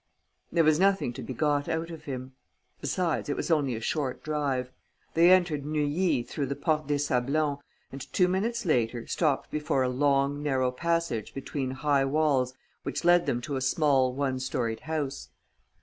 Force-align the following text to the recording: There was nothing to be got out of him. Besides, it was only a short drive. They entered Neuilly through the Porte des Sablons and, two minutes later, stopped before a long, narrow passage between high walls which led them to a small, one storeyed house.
There 0.51 0.63
was 0.63 0.79
nothing 0.79 1.13
to 1.13 1.21
be 1.21 1.35
got 1.35 1.69
out 1.69 1.91
of 1.91 2.05
him. 2.05 2.33
Besides, 2.79 3.29
it 3.29 3.35
was 3.35 3.51
only 3.51 3.75
a 3.75 3.79
short 3.79 4.23
drive. 4.23 4.71
They 5.13 5.29
entered 5.29 5.63
Neuilly 5.63 6.23
through 6.23 6.47
the 6.47 6.55
Porte 6.55 6.87
des 6.87 6.97
Sablons 6.97 7.59
and, 7.91 8.11
two 8.11 8.27
minutes 8.27 8.65
later, 8.65 9.05
stopped 9.05 9.51
before 9.51 9.83
a 9.83 9.89
long, 9.89 10.41
narrow 10.41 10.71
passage 10.71 11.35
between 11.35 11.69
high 11.69 12.05
walls 12.05 12.55
which 12.81 13.05
led 13.05 13.27
them 13.27 13.41
to 13.41 13.57
a 13.57 13.61
small, 13.61 14.11
one 14.11 14.39
storeyed 14.39 14.79
house. 14.79 15.29